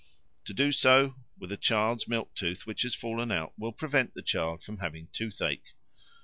To 0.45 0.53
do 0.55 0.71
so 0.71 1.13
with 1.37 1.51
a 1.51 1.57
child's 1.57 2.07
milk 2.07 2.33
tooth 2.33 2.65
which 2.65 2.81
has 2.81 2.95
fallen 2.95 3.31
out 3.31 3.53
will 3.55 3.71
prevent 3.71 4.15
the 4.15 4.23
child 4.23 4.63
from 4.63 4.79
having 4.79 5.09
toothache. 5.13 5.75